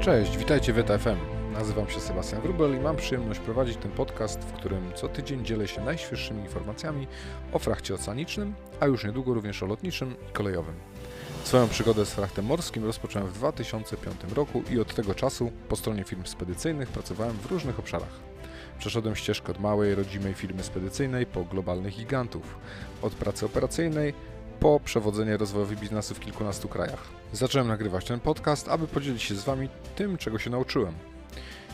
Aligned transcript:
Cześć, 0.00 0.38
witajcie 0.38 0.72
w 0.72 0.78
ETFM. 0.78 1.16
Nazywam 1.52 1.88
się 1.88 2.00
Sebastian 2.00 2.42
Grubel 2.42 2.76
i 2.76 2.80
mam 2.80 2.96
przyjemność 2.96 3.40
prowadzić 3.40 3.76
ten 3.76 3.90
podcast, 3.90 4.40
w 4.40 4.52
którym 4.52 4.92
co 4.94 5.08
tydzień 5.08 5.44
dzielę 5.44 5.68
się 5.68 5.80
najświeższymi 5.80 6.42
informacjami 6.42 7.06
o 7.52 7.58
frachcie 7.58 7.94
oceanicznym, 7.94 8.54
a 8.80 8.86
już 8.86 9.04
niedługo 9.04 9.34
również 9.34 9.62
o 9.62 9.66
lotniczym 9.66 10.14
i 10.30 10.32
kolejowym. 10.32 10.74
Swoją 11.44 11.68
przygodę 11.68 12.06
z 12.06 12.14
frachtem 12.14 12.44
morskim 12.44 12.84
rozpocząłem 12.84 13.28
w 13.28 13.32
2005 13.32 14.16
roku 14.34 14.62
i 14.70 14.80
od 14.80 14.94
tego 14.94 15.14
czasu 15.14 15.52
po 15.68 15.76
stronie 15.76 16.04
firm 16.04 16.24
spedycyjnych 16.24 16.88
pracowałem 16.88 17.36
w 17.36 17.50
różnych 17.50 17.78
obszarach. 17.78 18.20
Przeszedłem 18.78 19.16
ścieżkę 19.16 19.52
od 19.52 19.60
małej, 19.60 19.94
rodzimej 19.94 20.34
firmy 20.34 20.62
spedycyjnej 20.62 21.26
po 21.26 21.44
globalnych 21.44 21.96
gigantów, 21.96 22.58
od 23.02 23.12
pracy 23.12 23.46
operacyjnej 23.46 24.14
po 24.60 24.80
przewodzenie 24.80 25.36
rozwojowy 25.36 25.76
biznesu 25.76 26.14
w 26.14 26.20
kilkunastu 26.20 26.68
krajach. 26.68 27.02
Zacząłem 27.32 27.68
nagrywać 27.68 28.04
ten 28.04 28.20
podcast, 28.20 28.68
aby 28.68 28.88
podzielić 28.88 29.22
się 29.22 29.34
z 29.34 29.44
Wami 29.44 29.68
tym, 29.96 30.16
czego 30.18 30.38
się 30.38 30.50
nauczyłem. 30.50 30.94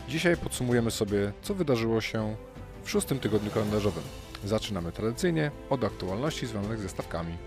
Dzisiaj 0.09 0.37
podsumujemy 0.37 0.91
sobie, 0.91 1.33
co 1.41 1.53
wydarzyło 1.53 2.01
się 2.01 2.35
w 2.83 2.89
szóstym 2.89 3.19
tygodniu 3.19 3.51
kalendarzowym. 3.51 4.03
Zaczynamy 4.45 4.91
tradycyjnie 4.91 5.51
od 5.69 5.83
aktualności 5.83 6.47
związanych 6.47 6.79
ze 6.79 6.89
stawkami. 6.89 7.37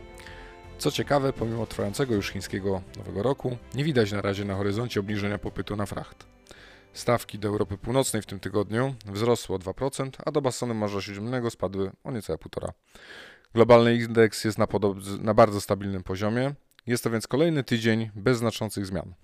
Co 0.78 0.90
ciekawe, 0.90 1.32
pomimo 1.32 1.66
trwającego 1.66 2.14
już 2.14 2.30
chińskiego 2.30 2.82
Nowego 2.98 3.22
Roku, 3.22 3.56
nie 3.74 3.84
widać 3.84 4.12
na 4.12 4.22
razie 4.22 4.44
na 4.44 4.54
horyzoncie 4.56 5.00
obniżenia 5.00 5.38
popytu 5.38 5.76
na 5.76 5.86
fracht. 5.86 6.26
Stawki 6.92 7.38
do 7.38 7.48
Europy 7.48 7.78
Północnej 7.78 8.22
w 8.22 8.26
tym 8.26 8.40
tygodniu 8.40 8.94
wzrosły 9.06 9.56
o 9.56 9.58
2%, 9.58 10.10
a 10.24 10.30
do 10.30 10.40
basenu 10.40 10.74
Morza 10.74 11.00
Śródziemnego 11.00 11.50
spadły 11.50 11.90
o 12.04 12.10
niecałe 12.10 12.38
1,5%. 12.38 12.72
Globalny 13.56 13.94
indeks 13.94 14.44
jest 14.44 14.58
na, 14.58 14.66
na 15.20 15.34
bardzo 15.34 15.60
stabilnym 15.60 16.02
poziomie, 16.02 16.54
jest 16.86 17.04
to 17.04 17.10
więc 17.10 17.26
kolejny 17.26 17.64
tydzień 17.64 18.10
bez 18.14 18.38
znaczących 18.38 18.86
zmian. 18.86 19.14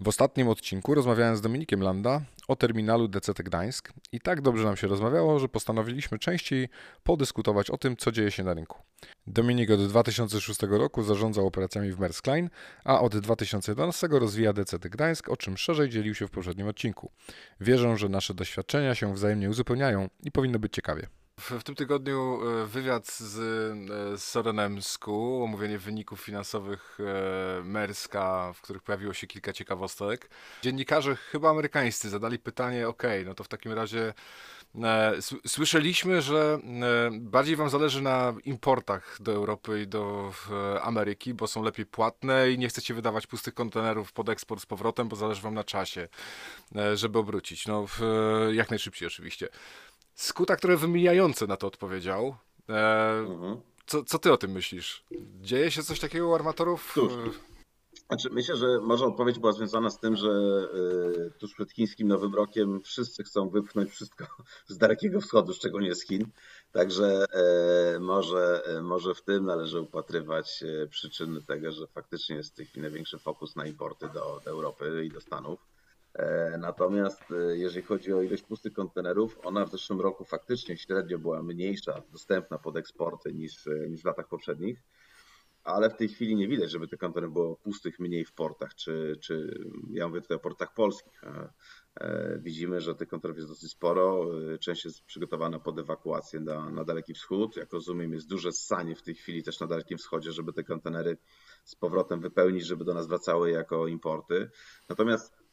W 0.00 0.08
ostatnim 0.08 0.48
odcinku 0.48 0.94
rozmawiałem 0.94 1.36
z 1.36 1.40
Dominikiem 1.40 1.80
Landa 1.80 2.20
o 2.48 2.56
terminalu 2.56 3.08
DCT 3.08 3.42
Gdańsk 3.42 3.92
i 4.12 4.20
tak 4.20 4.40
dobrze 4.40 4.64
nam 4.64 4.76
się 4.76 4.86
rozmawiało, 4.86 5.38
że 5.38 5.48
postanowiliśmy 5.48 6.18
częściej 6.18 6.68
podyskutować 7.02 7.70
o 7.70 7.78
tym, 7.78 7.96
co 7.96 8.12
dzieje 8.12 8.30
się 8.30 8.44
na 8.44 8.54
rynku. 8.54 8.82
Dominik 9.26 9.70
od 9.70 9.86
2006 9.86 10.62
roku 10.62 11.02
zarządzał 11.02 11.46
operacjami 11.46 11.90
w 11.90 11.98
Maersk 11.98 12.26
Line, 12.26 12.50
a 12.84 13.00
od 13.00 13.18
2011 13.18 14.08
rozwija 14.10 14.52
DCT 14.52 14.88
Gdańsk, 14.88 15.28
o 15.28 15.36
czym 15.36 15.56
szerzej 15.56 15.88
dzielił 15.88 16.14
się 16.14 16.26
w 16.26 16.30
poprzednim 16.30 16.66
odcinku. 16.66 17.10
Wierzę, 17.60 17.96
że 17.96 18.08
nasze 18.08 18.34
doświadczenia 18.34 18.94
się 18.94 19.14
wzajemnie 19.14 19.50
uzupełniają 19.50 20.08
i 20.24 20.32
powinno 20.32 20.58
być 20.58 20.72
ciekawie. 20.72 21.06
W, 21.40 21.62
tym 21.62 21.74
tygodniu 21.74 22.40
e, 22.62 22.66
wywiad 22.66 23.06
z, 23.06 23.36
e, 23.36 24.18
z 24.18 24.22
Sorenem 24.22 24.82
Sku, 24.82 25.44
omówienie 25.44 25.78
wyników 25.78 26.20
finansowych 26.20 26.98
e, 27.00 27.62
Merska, 27.62 28.52
w 28.54 28.60
których 28.60 28.82
pojawiło 28.82 29.12
się 29.12 29.26
kilka 29.26 29.52
ciekawostek. 29.52 30.30
Dziennikarze, 30.62 31.16
chyba 31.16 31.50
amerykańscy, 31.50 32.08
zadali 32.08 32.38
pytanie: 32.38 32.88
OK, 32.88 33.02
no 33.24 33.34
to 33.34 33.44
w 33.44 33.48
takim 33.48 33.72
razie 33.72 34.14
słyszeliśmy, 35.46 36.22
że 36.22 36.58
bardziej 37.12 37.56
Wam 37.56 37.70
zależy 37.70 38.02
na 38.02 38.34
importach 38.44 39.16
do 39.20 39.32
Europy 39.32 39.82
i 39.82 39.86
do 39.86 40.32
Ameryki, 40.82 41.34
bo 41.34 41.46
są 41.46 41.62
lepiej 41.62 41.86
płatne 41.86 42.50
i 42.50 42.58
nie 42.58 42.68
chcecie 42.68 42.94
wydawać 42.94 43.26
pustych 43.26 43.54
kontenerów 43.54 44.12
pod 44.12 44.28
eksport 44.28 44.62
z 44.62 44.66
powrotem, 44.66 45.08
bo 45.08 45.16
zależy 45.16 45.42
Wam 45.42 45.54
na 45.54 45.64
czasie, 45.64 46.08
żeby 46.94 47.18
obrócić. 47.18 47.66
No, 47.66 47.86
jak 48.52 48.70
najszybciej 48.70 49.08
oczywiście. 49.08 49.48
Skuta, 50.14 50.56
który 50.56 50.76
wymijająco 50.76 51.46
na 51.46 51.56
to 51.56 51.66
odpowiedział. 51.66 52.36
E, 52.68 53.10
mhm. 53.18 53.60
co, 53.86 54.04
co 54.04 54.18
ty 54.18 54.32
o 54.32 54.36
tym 54.36 54.50
myślisz? 54.50 55.04
Dzieje 55.40 55.70
się 55.70 55.82
coś 55.82 56.00
takiego 56.00 56.28
u 56.28 56.34
armatorów? 56.34 56.92
Cóż, 56.94 57.12
znaczy 58.08 58.30
myślę, 58.30 58.56
że 58.56 58.80
może 58.80 59.06
odpowiedź 59.06 59.38
była 59.38 59.52
związana 59.52 59.90
z 59.90 59.98
tym, 59.98 60.16
że 60.16 60.28
y, 61.26 61.38
tuż 61.38 61.54
przed 61.54 61.72
chińskim 61.72 62.08
Nowym 62.08 62.34
Rokiem 62.34 62.80
wszyscy 62.80 63.24
chcą 63.24 63.48
wypchnąć 63.48 63.90
wszystko 63.90 64.26
z 64.68 64.78
Dalekiego 64.78 65.20
Wschodu, 65.20 65.54
szczególnie 65.54 65.94
z 65.94 66.06
Chin. 66.06 66.26
Także 66.72 67.24
e, 67.32 67.98
może, 67.98 68.62
e, 68.66 68.82
może 68.82 69.14
w 69.14 69.22
tym 69.22 69.44
należy 69.44 69.80
upatrywać 69.80 70.64
przyczyny 70.90 71.42
tego, 71.42 71.72
że 71.72 71.86
faktycznie 71.86 72.36
jest 72.36 72.52
w 72.52 72.56
tej 72.56 72.66
chwili 72.66 72.82
największy 72.82 73.18
fokus 73.18 73.56
na 73.56 73.66
importy 73.66 74.08
do, 74.14 74.40
do 74.44 74.50
Europy 74.50 75.04
i 75.04 75.10
do 75.10 75.20
Stanów. 75.20 75.73
E, 76.14 76.58
natomiast 76.58 77.22
e, 77.30 77.56
jeżeli 77.56 77.86
chodzi 77.86 78.12
o 78.12 78.22
ilość 78.22 78.42
pustych 78.42 78.72
kontenerów, 78.72 79.38
ona 79.44 79.64
w 79.64 79.70
zeszłym 79.70 80.00
roku 80.00 80.24
faktycznie 80.24 80.76
średnio 80.76 81.18
była 81.18 81.42
mniejsza, 81.42 82.02
dostępna 82.12 82.58
pod 82.58 82.76
eksporty 82.76 83.32
niż, 83.32 83.66
e, 83.66 83.88
niż 83.88 84.02
w 84.02 84.04
latach 84.04 84.28
poprzednich, 84.28 84.82
ale 85.64 85.90
w 85.90 85.96
tej 85.96 86.08
chwili 86.08 86.36
nie 86.36 86.48
widać, 86.48 86.70
żeby 86.70 86.88
tych 86.88 86.98
kontenerów 86.98 87.32
było 87.32 87.56
pustych 87.56 87.98
mniej 87.98 88.24
w 88.24 88.32
portach, 88.32 88.74
czy, 88.74 89.16
czy 89.22 89.64
ja 89.92 90.08
mówię 90.08 90.20
tutaj 90.20 90.36
o 90.36 90.40
portach 90.40 90.74
polskich. 90.74 91.22
Widzimy, 92.38 92.80
że 92.80 92.94
tych 92.94 93.08
kontenerów 93.08 93.36
jest 93.36 93.48
dosyć 93.48 93.70
sporo, 93.70 94.26
część 94.60 94.84
jest 94.84 95.04
przygotowana 95.04 95.58
pod 95.58 95.78
ewakuację 95.78 96.40
na, 96.40 96.70
na 96.70 96.84
Daleki 96.84 97.14
Wschód. 97.14 97.56
Jak 97.56 97.72
rozumiem, 97.72 98.12
jest 98.12 98.28
duże 98.28 98.52
ssanie 98.52 98.96
w 98.96 99.02
tej 99.02 99.14
chwili 99.14 99.42
też 99.42 99.60
na 99.60 99.66
Dalekim 99.66 99.98
Wschodzie, 99.98 100.32
żeby 100.32 100.52
te 100.52 100.64
kontenery 100.64 101.16
z 101.64 101.76
powrotem 101.76 102.20
wypełnić, 102.20 102.66
żeby 102.66 102.84
do 102.84 102.94
nas 102.94 103.06
wracały 103.06 103.50
jako 103.50 103.86
importy. 103.86 104.50
Natomiast 104.88 105.43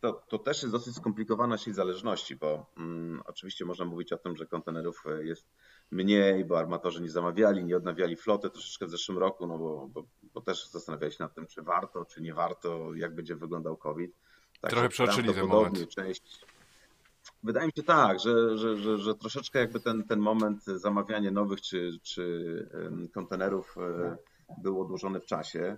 to, 0.00 0.12
to 0.28 0.38
też 0.38 0.62
jest 0.62 0.72
dosyć 0.72 0.96
skomplikowana 0.96 1.58
sieć 1.58 1.74
zależności, 1.74 2.36
bo 2.36 2.66
mm, 2.76 3.22
oczywiście 3.26 3.64
można 3.64 3.84
mówić 3.84 4.12
o 4.12 4.18
tym, 4.18 4.36
że 4.36 4.46
kontenerów 4.46 5.04
e, 5.06 5.24
jest 5.24 5.46
mniej, 5.90 6.44
bo 6.44 6.58
armatorzy 6.58 7.02
nie 7.02 7.10
zamawiali, 7.10 7.64
nie 7.64 7.76
odnawiali 7.76 8.16
floty 8.16 8.50
troszeczkę 8.50 8.86
w 8.86 8.90
zeszłym 8.90 9.18
roku, 9.18 9.46
no 9.46 9.58
bo, 9.58 9.88
bo, 9.88 10.04
bo 10.34 10.40
też 10.40 10.68
zastanawiali 10.68 11.12
się 11.12 11.24
nad 11.24 11.34
tym, 11.34 11.46
czy 11.46 11.62
warto, 11.62 12.04
czy 12.04 12.22
nie 12.22 12.34
warto, 12.34 12.94
jak 12.94 13.14
będzie 13.14 13.36
wyglądał 13.36 13.76
COVID. 13.76 14.12
Tak, 14.60 14.70
Trochę 14.70 14.88
przeoczyli 14.88 15.34
ten 15.34 15.46
moment. 15.46 15.88
Część, 15.88 16.46
Wydaje 17.42 17.66
mi 17.66 17.72
się 17.76 17.82
tak, 17.82 18.20
że, 18.20 18.58
że, 18.58 18.76
że, 18.76 18.98
że, 18.98 19.14
troszeczkę 19.14 19.58
jakby 19.58 19.80
ten, 19.80 20.04
ten 20.04 20.20
moment 20.20 20.64
zamawiania 20.64 21.30
nowych 21.30 21.60
czy, 21.60 21.98
czy 22.02 22.68
kontenerów 23.14 23.76
e, 23.78 24.16
był 24.62 24.80
odłożony 24.80 25.20
w 25.20 25.26
czasie. 25.26 25.76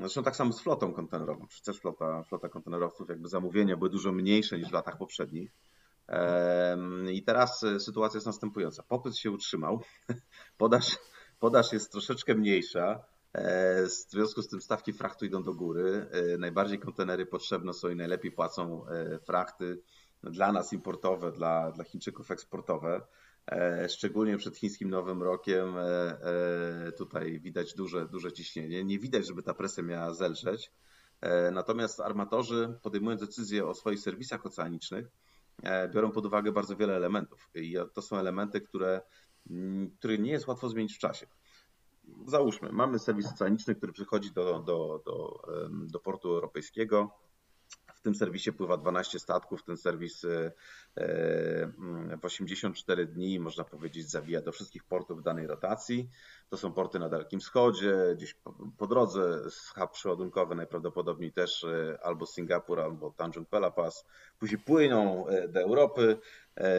Zresztą 0.00 0.22
tak 0.22 0.36
samo 0.36 0.52
z 0.52 0.60
flotą 0.60 0.92
kontenerową. 0.92 1.46
Przecież 1.46 1.80
flota, 1.80 2.22
flota 2.22 2.48
kontenerowców, 2.48 3.08
jakby 3.08 3.28
zamówienia 3.28 3.76
były 3.76 3.90
dużo 3.90 4.12
mniejsze 4.12 4.58
niż 4.58 4.68
w 4.68 4.72
latach 4.72 4.98
poprzednich. 4.98 5.52
I 7.12 7.22
teraz 7.22 7.62
e, 7.62 7.80
sytuacja 7.80 8.16
jest 8.16 8.26
następująca. 8.26 8.82
Popyt 8.82 9.16
się 9.16 9.30
utrzymał, 9.30 9.80
podaż, 10.58 10.98
podaż 11.38 11.72
jest 11.72 11.92
troszeczkę 11.92 12.34
mniejsza. 12.34 13.04
E, 13.32 13.86
w 13.86 14.10
związku 14.10 14.42
z 14.42 14.48
tym 14.48 14.60
stawki 14.60 14.92
frachtu 14.92 15.24
idą 15.24 15.42
do 15.42 15.54
góry. 15.54 16.06
E, 16.10 16.38
najbardziej 16.38 16.78
kontenery 16.78 17.26
potrzebne 17.26 17.72
są 17.72 17.88
i 17.88 17.96
najlepiej 17.96 18.32
płacą 18.32 18.84
frachty 19.26 19.82
dla 20.22 20.52
nas 20.52 20.72
importowe, 20.72 21.32
dla, 21.32 21.72
dla 21.72 21.84
Chińczyków 21.84 22.30
eksportowe. 22.30 23.00
E, 23.50 23.88
szczególnie 23.88 24.36
przed 24.36 24.56
chińskim 24.56 24.90
Nowym 24.90 25.22
Rokiem 25.22 25.76
e, 25.76 25.82
e, 25.82 26.92
tutaj 26.92 27.40
widać 27.40 27.74
duże, 27.74 28.08
duże 28.08 28.32
ciśnienie. 28.32 28.84
Nie 28.84 28.98
widać, 28.98 29.26
żeby 29.26 29.42
ta 29.42 29.54
presja 29.54 29.82
miała 29.82 30.14
zelżeć. 30.14 30.72
Natomiast 31.52 32.00
armatorzy 32.00 32.78
podejmując 32.82 33.20
decyzje 33.20 33.66
o 33.66 33.74
swoich 33.74 34.00
serwisach 34.00 34.46
oceanicznych, 34.46 35.06
biorą 35.94 36.10
pod 36.10 36.26
uwagę 36.26 36.52
bardzo 36.52 36.76
wiele 36.76 36.96
elementów. 36.96 37.50
I 37.54 37.76
to 37.94 38.02
są 38.02 38.16
elementy, 38.16 38.60
które, 38.60 39.00
mm, 39.50 39.90
które 39.90 40.18
nie 40.18 40.30
jest 40.30 40.46
łatwo 40.46 40.68
zmienić 40.68 40.94
w 40.94 40.98
czasie. 40.98 41.26
Załóżmy, 42.26 42.72
mamy 42.72 42.98
serwis 42.98 43.32
oceaniczny, 43.32 43.74
który 43.74 43.92
przychodzi 43.92 44.32
do, 44.32 44.58
do, 44.58 45.02
do, 45.04 45.42
do 45.70 46.00
portu 46.00 46.28
europejskiego, 46.28 47.10
w 48.00 48.02
tym 48.02 48.14
serwisie 48.14 48.52
pływa 48.52 48.76
12 48.76 49.18
statków. 49.18 49.62
Ten 49.62 49.76
serwis 49.76 50.24
e, 50.24 50.52
e, 50.96 51.66
w 52.20 52.24
84 52.24 53.06
dni, 53.06 53.40
można 53.40 53.64
powiedzieć, 53.64 54.10
zawija 54.10 54.40
do 54.40 54.52
wszystkich 54.52 54.84
portów 54.84 55.22
danej 55.22 55.46
rotacji. 55.46 56.08
To 56.50 56.56
są 56.56 56.72
porty 56.72 56.98
na 56.98 57.08
Dalekim 57.08 57.40
Wschodzie, 57.40 57.94
gdzieś 58.16 58.34
po, 58.34 58.54
po 58.78 58.86
drodze 58.86 59.42
hub 59.74 59.90
przeładunkowy, 59.92 60.54
najprawdopodobniej 60.54 61.32
też 61.32 61.64
e, 61.64 61.98
albo 62.02 62.26
Singapur, 62.26 62.80
albo 62.80 63.10
Tanjung 63.10 63.48
Pass. 63.48 64.06
Później 64.38 64.60
płyną 64.60 65.26
do 65.48 65.60
Europy. 65.60 66.18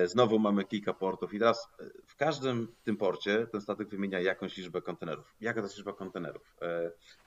Znowu 0.05 0.39
mamy 0.39 0.63
kilka 0.63 0.93
portów 0.93 1.33
i 1.33 1.39
teraz 1.39 1.69
w 2.07 2.15
każdym 2.15 2.67
tym 2.83 2.97
porcie 2.97 3.47
ten 3.47 3.61
statek 3.61 3.89
wymienia 3.89 4.19
jakąś 4.19 4.57
liczbę 4.57 4.81
kontenerów. 4.81 5.35
Jaka 5.41 5.61
to 5.61 5.65
jest 5.65 5.77
liczba 5.77 5.93
kontenerów? 5.93 6.55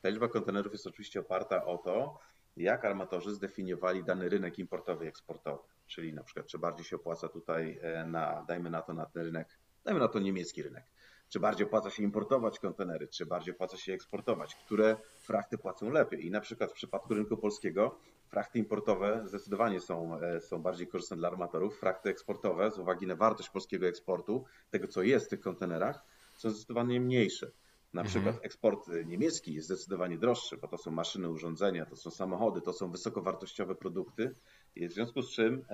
Ta 0.03 0.09
liczba 0.09 0.29
kontenerów 0.29 0.73
jest 0.73 0.87
oczywiście 0.87 1.21
oparta 1.21 1.65
o 1.65 1.79
to, 1.79 2.19
jak 2.57 2.85
armatorzy 2.85 3.35
zdefiniowali 3.35 4.05
dany 4.05 4.29
rynek 4.29 4.59
importowy 4.59 5.05
i 5.05 5.09
eksportowy. 5.09 5.63
Czyli 5.87 6.13
na 6.13 6.23
przykład, 6.23 6.47
czy 6.47 6.59
bardziej 6.59 6.85
się 6.85 6.97
opłaca 6.97 7.29
tutaj 7.29 7.79
e, 7.83 8.05
na, 8.07 8.45
dajmy 8.49 8.71
na 8.71 8.83
to, 8.83 8.95
na 8.95 9.07
ten 9.07 9.23
rynek, 9.23 9.59
dajmy 9.85 10.01
na 10.01 10.09
to 10.09 10.19
niemiecki 10.19 10.63
rynek. 10.63 10.85
Czy 11.29 11.41
bardziej 11.41 11.67
opłaca 11.67 11.91
się 11.91 12.03
importować 12.03 12.59
kontenery, 12.59 13.09
czy 13.09 13.27
bardziej 13.27 13.55
opłaca 13.55 13.77
się 13.77 13.93
eksportować, 13.93 14.55
które 14.55 14.97
frachty 15.21 15.59
płacą 15.59 15.91
lepiej. 15.91 16.27
I 16.27 16.31
na 16.31 16.41
przykład 16.41 16.71
w 16.71 16.75
przypadku 16.75 17.15
rynku 17.15 17.37
polskiego 17.37 17.99
frachty 18.29 18.59
importowe 18.59 19.23
zdecydowanie 19.27 19.81
są, 19.81 20.21
e, 20.21 20.41
są 20.41 20.63
bardziej 20.63 20.87
korzystne 20.87 21.17
dla 21.17 21.29
armatorów. 21.29 21.79
Frachty 21.79 22.11
eksportowe 22.11 22.71
z 22.71 22.79
uwagi 22.79 23.07
na 23.07 23.17
wartość 23.17 23.51
polskiego 23.51 23.87
eksportu, 23.87 24.45
tego 24.71 24.89
co 24.89 25.03
jest 25.03 25.27
w 25.27 25.29
tych 25.29 25.41
kontenerach, 25.41 26.05
są 26.35 26.51
zdecydowanie 26.51 27.01
mniejsze. 27.01 27.51
Na 27.95 28.03
mhm. 28.03 28.07
przykład 28.07 28.45
eksport 28.45 28.91
niemiecki 29.07 29.55
jest 29.55 29.67
zdecydowanie 29.67 30.19
droższy, 30.19 30.57
bo 30.57 30.69
to 30.69 30.79
są 30.79 30.91
maszyny, 30.91 31.29
urządzenia, 31.29 31.87
to 31.87 31.97
są 31.97 32.11
samochody, 32.11 32.61
to 32.61 32.73
są 32.73 32.91
wysokowartościowe 32.91 33.75
produkty. 33.75 34.35
I 34.77 34.89
w 34.89 34.93
związku 34.93 35.23
z 35.23 35.31
czym 35.31 35.65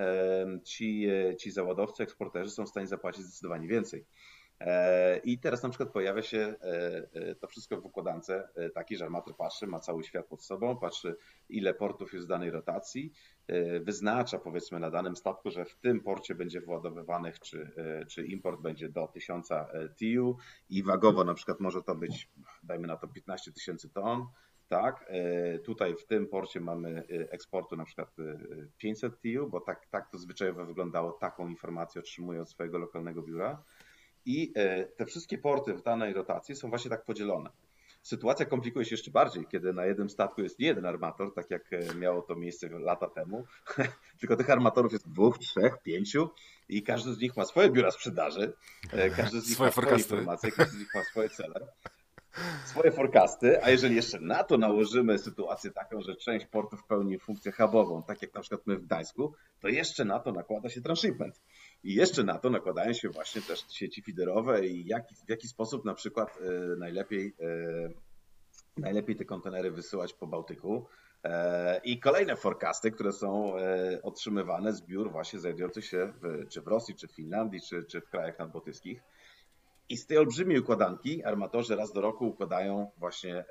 ci, 0.64 1.08
ci 1.38 1.50
załadowcy, 1.50 2.02
eksporterzy 2.02 2.50
są 2.50 2.66
w 2.66 2.68
stanie 2.68 2.86
zapłacić 2.86 3.22
zdecydowanie 3.22 3.68
więcej. 3.68 4.04
E, 4.60 5.16
I 5.24 5.38
teraz 5.38 5.62
na 5.62 5.68
przykład 5.68 5.92
pojawia 5.92 6.22
się 6.22 6.38
e, 6.38 6.54
e, 7.12 7.34
to 7.34 7.46
wszystko 7.46 7.80
w 7.80 7.86
układance 7.86 8.30
takiej, 8.74 8.98
że 8.98 9.04
armator 9.04 9.36
patrzy, 9.36 9.66
ma 9.66 9.80
cały 9.80 10.04
świat 10.04 10.26
pod 10.26 10.44
sobą, 10.44 10.76
patrzy 10.76 11.16
ile 11.48 11.74
portów 11.74 12.12
jest 12.12 12.26
w 12.26 12.28
danej 12.28 12.50
rotacji, 12.50 13.12
wyznacza 13.80 14.38
powiedzmy 14.38 14.80
na 14.80 14.90
danym 14.90 15.16
statku, 15.16 15.50
że 15.50 15.64
w 15.64 15.76
tym 15.76 16.00
porcie 16.00 16.34
będzie 16.34 16.60
władowywanych, 16.60 17.40
czy, 17.40 17.70
czy 18.08 18.26
import 18.26 18.60
będzie 18.60 18.88
do 18.88 19.06
1000 19.06 19.48
TIU 19.96 20.36
i 20.70 20.82
wagowo 20.82 21.24
na 21.24 21.34
przykład 21.34 21.60
może 21.60 21.82
to 21.82 21.94
być, 21.94 22.28
dajmy 22.62 22.86
na 22.86 22.96
to 22.96 23.08
15 23.08 23.52
tysięcy 23.52 23.88
ton, 23.88 24.26
tak, 24.68 25.12
tutaj 25.64 25.96
w 25.96 26.06
tym 26.06 26.26
porcie 26.26 26.60
mamy 26.60 27.02
eksportu 27.08 27.76
na 27.76 27.84
przykład 27.84 28.16
500 28.76 29.20
TIU, 29.20 29.48
bo 29.48 29.60
tak, 29.60 29.86
tak 29.86 30.10
to 30.10 30.18
zwyczajowo 30.18 30.66
wyglądało, 30.66 31.12
taką 31.12 31.48
informację 31.48 32.00
otrzymuję 32.00 32.42
od 32.42 32.50
swojego 32.50 32.78
lokalnego 32.78 33.22
biura. 33.22 33.62
I 34.26 34.52
e, 34.56 34.84
te 34.84 35.06
wszystkie 35.06 35.38
porty 35.38 35.74
w 35.74 35.82
danej 35.82 36.12
rotacji 36.12 36.56
są 36.56 36.68
właśnie 36.68 36.90
tak 36.90 37.04
podzielone. 37.04 37.50
Sytuacja 38.02 38.46
komplikuje 38.46 38.84
się 38.84 38.94
jeszcze 38.94 39.10
bardziej, 39.10 39.46
kiedy 39.46 39.72
na 39.72 39.86
jednym 39.86 40.10
statku 40.10 40.42
jest 40.42 40.60
jeden 40.60 40.86
armator, 40.86 41.34
tak 41.34 41.50
jak 41.50 41.72
e, 41.72 41.94
miało 41.94 42.22
to 42.22 42.36
miejsce 42.36 42.68
lata 42.68 43.08
temu, 43.08 43.44
tylko 44.20 44.36
tych 44.36 44.50
armatorów 44.50 44.92
jest 44.92 45.08
dwóch, 45.08 45.38
trzech, 45.38 45.82
pięciu 45.82 46.30
i 46.68 46.82
każdy 46.82 47.14
z 47.14 47.18
nich 47.18 47.36
ma 47.36 47.44
swoje 47.44 47.70
biura 47.70 47.90
sprzedaży, 47.90 48.52
e, 48.92 49.10
każdy 49.10 49.40
z 49.40 49.48
nich 49.48 49.54
swoje 49.54 49.68
ma 49.68 49.72
swoje 49.72 49.96
informacje, 49.96 50.50
każdy 50.50 50.76
z 50.76 50.78
nich 50.78 50.94
ma 50.94 51.02
swoje 51.02 51.28
cele 51.28 51.66
swoje 52.64 52.90
forecasty, 52.90 53.64
a 53.64 53.70
jeżeli 53.70 53.96
jeszcze 53.96 54.20
na 54.20 54.44
to 54.44 54.58
nałożymy 54.58 55.18
sytuację 55.18 55.70
taką, 55.70 56.00
że 56.00 56.16
część 56.16 56.46
portów 56.46 56.84
pełni 56.84 57.18
funkcję 57.18 57.52
hubową, 57.52 58.02
tak 58.02 58.22
jak 58.22 58.34
na 58.34 58.40
przykład 58.40 58.66
my 58.66 58.76
w 58.76 58.84
Gdańsku, 58.84 59.34
to 59.60 59.68
jeszcze 59.68 60.04
na 60.04 60.18
to 60.18 60.32
nakłada 60.32 60.68
się 60.68 60.80
transshipment. 60.80 61.40
I 61.82 61.94
jeszcze 61.94 62.24
na 62.24 62.38
to 62.38 62.50
nakładają 62.50 62.92
się 62.92 63.08
właśnie 63.08 63.42
też 63.42 63.64
sieci 63.68 64.02
feederowe 64.02 64.66
i 64.66 64.86
jak, 64.86 65.08
w 65.26 65.30
jaki 65.30 65.48
sposób 65.48 65.84
na 65.84 65.94
przykład 65.94 66.38
e, 66.40 66.76
najlepiej, 66.76 67.36
e, 67.40 67.90
najlepiej 68.76 69.16
te 69.16 69.24
kontenery 69.24 69.70
wysyłać 69.70 70.14
po 70.14 70.26
Bałtyku. 70.26 70.86
E, 71.24 71.80
I 71.84 72.00
kolejne 72.00 72.36
forecasty, 72.36 72.90
które 72.90 73.12
są 73.12 73.52
otrzymywane 74.02 74.72
z 74.72 74.82
biur 74.82 75.12
właśnie 75.12 75.38
znajdujących 75.38 75.84
się 75.84 76.12
w, 76.22 76.48
czy 76.48 76.62
w 76.62 76.66
Rosji, 76.66 76.94
czy 76.94 77.08
w 77.08 77.12
Finlandii, 77.12 77.60
czy, 77.60 77.84
czy 77.84 78.00
w 78.00 78.10
krajach 78.10 78.38
nadbałtyckich. 78.38 79.02
I 79.88 79.96
z 79.96 80.06
tej 80.06 80.18
olbrzymiej 80.18 80.58
układanki 80.58 81.24
armatorzy 81.24 81.76
raz 81.76 81.92
do 81.92 82.00
roku 82.00 82.26
układają 82.26 82.90
właśnie 82.98 83.44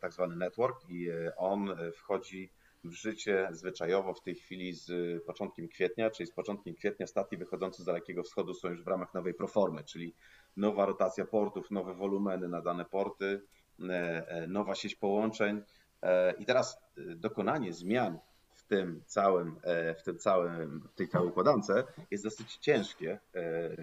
tak 0.00 0.12
zwany 0.12 0.36
network 0.36 0.88
i 0.88 1.08
on 1.36 1.76
wchodzi 1.94 2.50
w 2.84 2.92
życie 2.92 3.48
zwyczajowo 3.50 4.14
w 4.14 4.22
tej 4.22 4.34
chwili 4.34 4.72
z 4.72 4.90
początkiem 5.24 5.68
kwietnia, 5.68 6.10
czyli 6.10 6.26
z 6.26 6.32
początkiem 6.32 6.74
kwietnia 6.74 7.06
statki 7.06 7.36
wychodzące 7.36 7.82
z 7.82 7.86
Dalekiego 7.86 8.22
Wschodu 8.22 8.54
są 8.54 8.68
już 8.68 8.82
w 8.84 8.88
ramach 8.88 9.14
nowej 9.14 9.34
proformy, 9.34 9.84
czyli 9.84 10.14
nowa 10.56 10.86
rotacja 10.86 11.24
portów, 11.24 11.70
nowe 11.70 11.94
wolumeny 11.94 12.48
na 12.48 12.62
dane 12.62 12.84
porty, 12.84 13.42
e, 13.80 14.28
e, 14.28 14.46
nowa 14.46 14.74
sieć 14.74 14.94
połączeń. 14.94 15.62
E, 16.02 16.32
I 16.32 16.44
teraz 16.44 16.78
dokonanie 17.16 17.72
zmian 17.72 18.18
w 18.54 18.64
tym 18.64 19.02
całym, 19.06 19.60
w 19.98 20.02
tym 20.02 20.18
całym, 20.18 20.88
w 20.92 20.94
tej 20.94 21.08
całej 21.08 21.28
układance 21.28 21.72
jest 22.10 22.24
dosyć 22.24 22.56
ciężkie, 22.56 23.18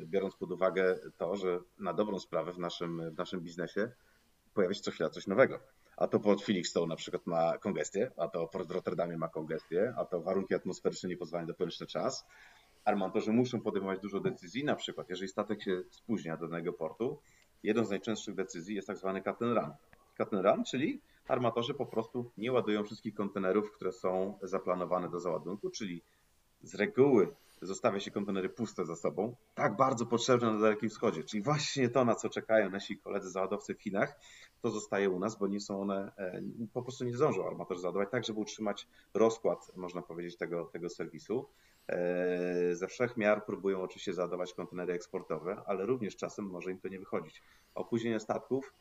biorąc 0.05 0.35
pod 0.35 0.51
uwagę 0.51 0.99
to, 1.17 1.35
że 1.35 1.59
na 1.79 1.93
dobrą 1.93 2.19
sprawę 2.19 2.53
w 2.53 2.59
naszym, 2.59 3.11
w 3.11 3.17
naszym 3.17 3.41
biznesie 3.41 3.91
pojawia 4.53 4.73
się 4.73 4.81
co 4.81 4.91
chwila 4.91 5.09
coś 5.09 5.27
nowego 5.27 5.59
a 5.97 6.07
to 6.07 6.19
port 6.19 6.41
Felixstowe 6.43 6.87
na 6.87 6.95
przykład 6.95 7.27
ma 7.27 7.57
kongestię, 7.57 8.11
a 8.17 8.27
to 8.27 8.47
port 8.47 8.71
Rotterdamie 8.71 9.17
ma 9.17 9.27
kongestię, 9.27 9.93
a 9.97 10.05
to 10.05 10.21
warunki 10.21 10.55
atmosferyczne 10.55 11.09
nie 11.09 11.17
pozwalają 11.17 11.47
dopełnić 11.47 11.79
na 11.79 11.85
czas. 11.85 12.25
Armatorzy 12.85 13.31
muszą 13.31 13.61
podejmować 13.61 13.99
dużo 13.99 14.19
decyzji, 14.19 14.63
na 14.63 14.75
przykład 14.75 15.09
jeżeli 15.09 15.29
statek 15.29 15.63
się 15.63 15.81
spóźnia 15.89 16.37
do 16.37 16.47
danego 16.47 16.73
portu, 16.73 17.19
jedną 17.63 17.85
z 17.85 17.89
najczęstszych 17.89 18.35
decyzji 18.35 18.75
jest 18.75 18.87
tak 18.87 18.97
zwany 18.97 19.21
cut 19.21 19.41
and 19.41 19.57
run. 19.57 20.43
Run, 20.43 20.63
czyli 20.63 21.01
armatorzy 21.27 21.73
po 21.73 21.85
prostu 21.85 22.31
nie 22.37 22.51
ładują 22.51 22.83
wszystkich 22.83 23.15
kontenerów, 23.15 23.71
które 23.71 23.91
są 23.91 24.39
zaplanowane 24.41 25.09
do 25.09 25.19
załadunku, 25.19 25.69
czyli 25.69 26.01
z 26.63 26.75
reguły 26.75 27.35
zostawia 27.65 27.99
się 27.99 28.11
kontenery 28.11 28.49
puste 28.49 28.85
za 28.85 28.95
sobą, 28.95 29.35
tak 29.55 29.75
bardzo 29.75 30.05
potrzebne 30.05 30.53
na 30.53 30.59
Dalekim 30.59 30.89
Wschodzie, 30.89 31.23
czyli 31.23 31.43
właśnie 31.43 31.89
to, 31.89 32.05
na 32.05 32.15
co 32.15 32.29
czekają 32.29 32.69
nasi 32.69 32.97
koledzy 32.97 33.29
załadowcy 33.29 33.75
w 33.75 33.81
Chinach, 33.81 34.19
to 34.61 34.71
zostaje 34.71 35.09
u 35.09 35.19
nas, 35.19 35.37
bo 35.39 35.47
nie 35.47 35.59
są 35.59 35.81
one, 35.81 36.11
e, 36.17 36.41
po 36.73 36.81
prostu 36.81 37.05
nie 37.05 37.15
zdążą 37.15 37.47
armatorzy 37.47 37.81
załadować 37.81 38.09
tak, 38.11 38.25
żeby 38.25 38.39
utrzymać 38.39 38.87
rozkład, 39.13 39.71
można 39.75 40.01
powiedzieć, 40.01 40.37
tego, 40.37 40.65
tego 40.65 40.89
serwisu. 40.89 41.49
E, 41.87 42.75
ze 42.75 42.87
wszech 42.87 43.17
miar 43.17 43.45
próbują 43.45 43.81
oczywiście 43.81 44.13
załadować 44.13 44.53
kontenery 44.53 44.93
eksportowe, 44.93 45.61
ale 45.65 45.85
również 45.85 46.15
czasem 46.15 46.45
może 46.45 46.71
im 46.71 46.79
to 46.79 46.87
nie 46.87 46.99
wychodzić. 46.99 47.43
Opóźnienie 47.75 48.19
statków 48.19 48.73